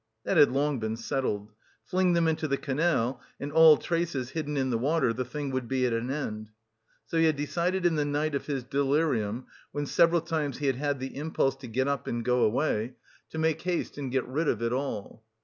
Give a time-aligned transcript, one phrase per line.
[0.23, 1.51] That had long been settled:
[1.85, 5.67] "Fling them into the canal, and all traces hidden in the water, the thing would
[5.67, 6.49] be at an end."
[7.05, 10.77] So he had decided in the night of his delirium when several times he had
[10.77, 12.95] had the impulse to get up and go away,
[13.29, 15.23] to make haste, and get rid of it all.